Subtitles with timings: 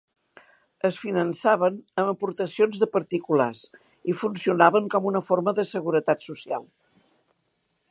[0.87, 3.61] Es finançaven amb aportacions de particulars
[4.13, 6.69] i funcionaven com una forma de seguretat social.